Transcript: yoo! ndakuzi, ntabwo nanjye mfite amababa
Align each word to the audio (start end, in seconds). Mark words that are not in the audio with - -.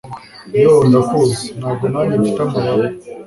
yoo! 0.61 0.81
ndakuzi, 0.89 1.45
ntabwo 1.59 1.85
nanjye 1.91 2.15
mfite 2.21 2.39
amababa 2.45 2.85